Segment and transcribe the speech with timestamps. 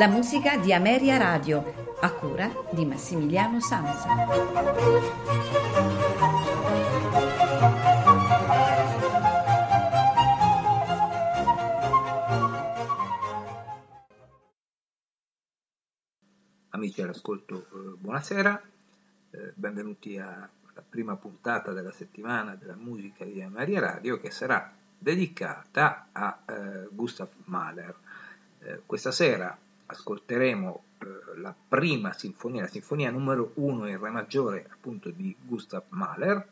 [0.00, 4.08] la musica di Ameria Radio, a cura di Massimiliano Sanza.
[16.70, 18.62] Amici all'ascolto, eh, buonasera,
[19.32, 20.48] eh, benvenuti alla
[20.88, 27.28] prima puntata della settimana della musica di Maria Radio che sarà dedicata a eh, Gustav
[27.44, 27.94] Mahler.
[28.86, 29.56] Questa sera
[29.90, 35.84] ascolteremo eh, la prima sinfonia, la sinfonia numero uno in Re maggiore appunto di Gustav
[35.88, 36.46] Mahler,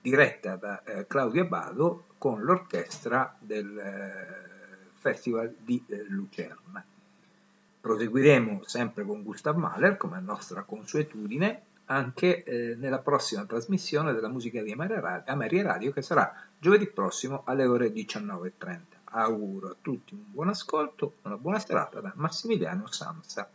[0.00, 4.46] diretta da eh, Claudio Abbado con l'orchestra del eh,
[4.94, 6.84] Festival di eh, Lucerna.
[7.80, 14.62] Proseguiremo sempre con Gustav Mahler, come nostra consuetudine, anche eh, nella prossima trasmissione della musica
[14.62, 18.97] di Ameria Radio, che sarà giovedì prossimo alle ore 19.30.
[19.10, 23.50] Auguro a tutti un buon ascolto, una buona serata da Massimiliano Samsa.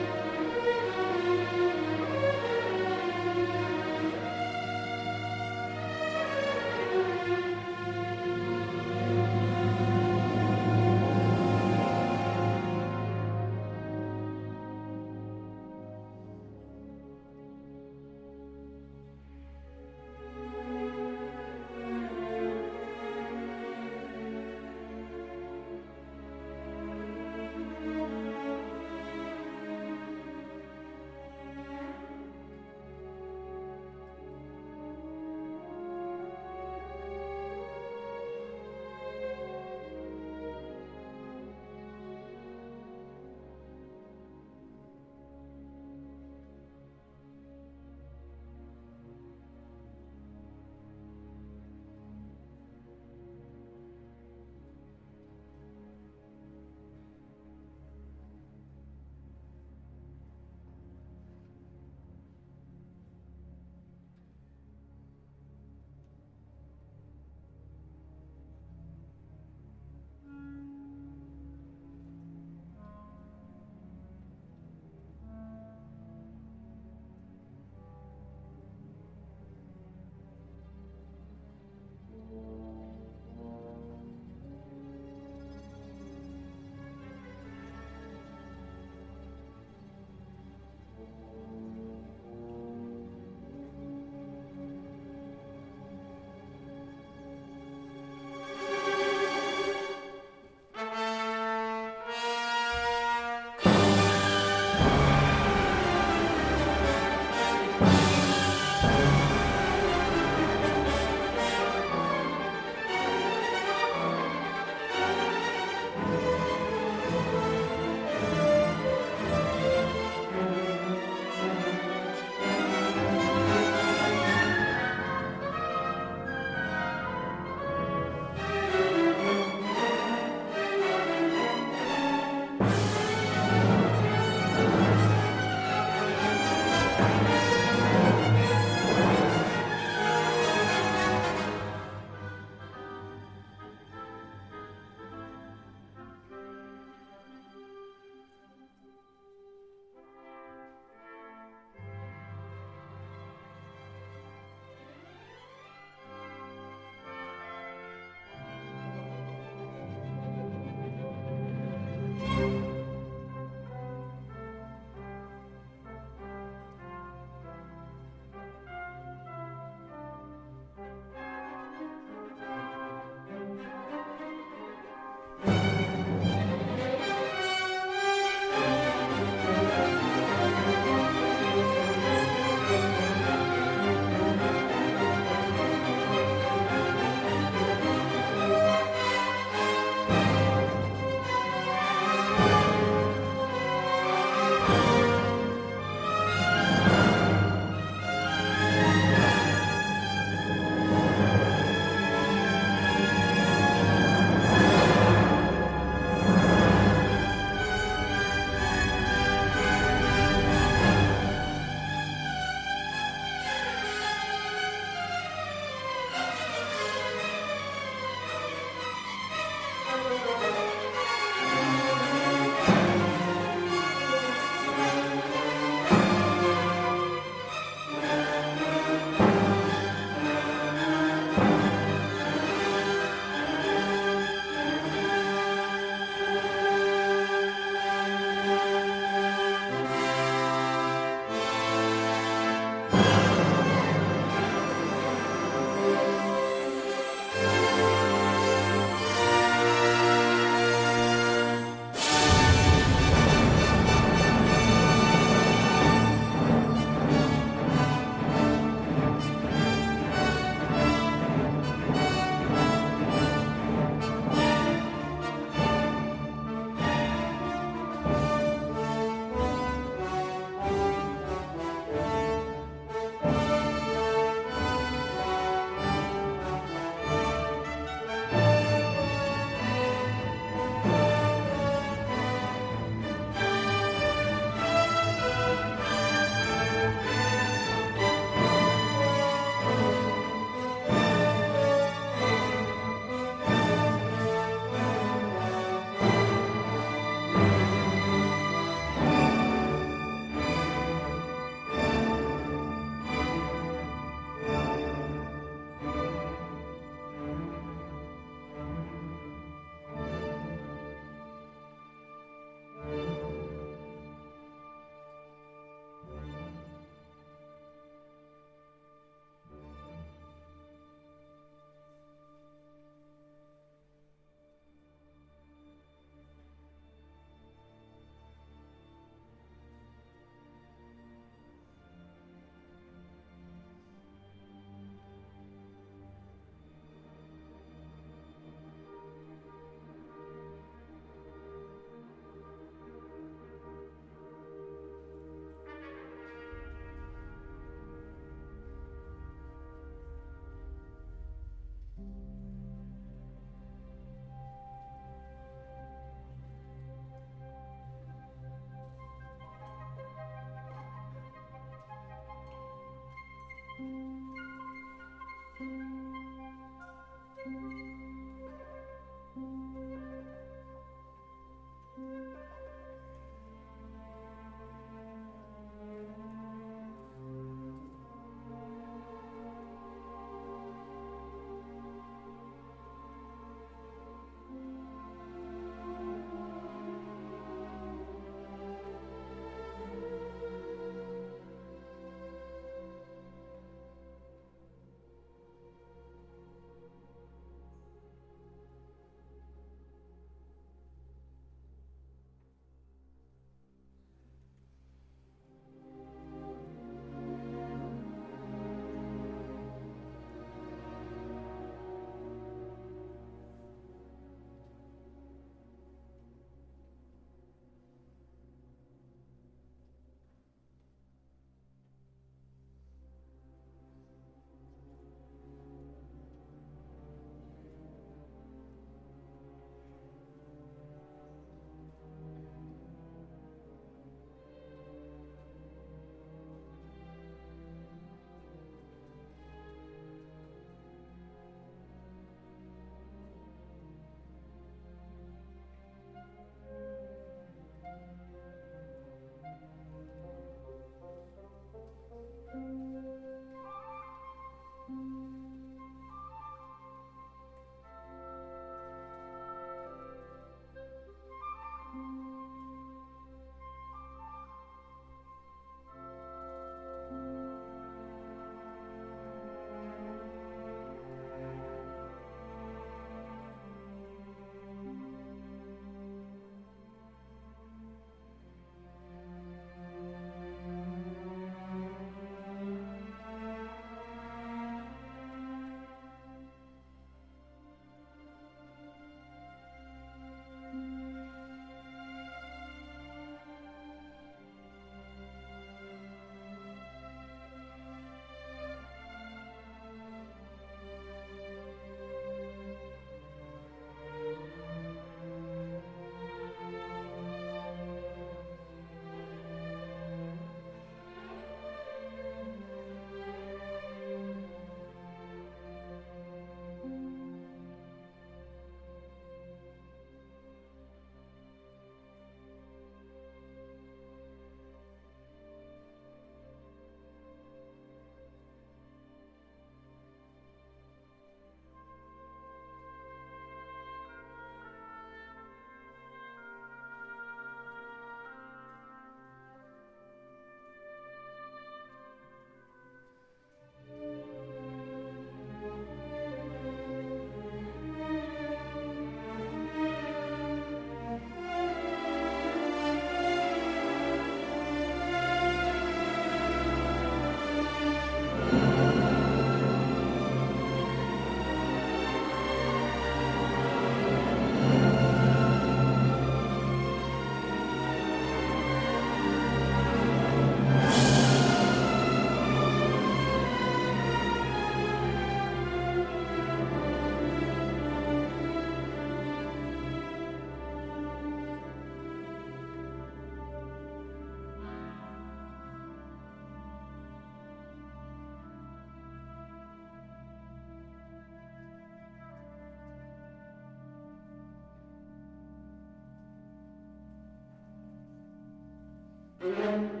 [599.51, 600.00] Música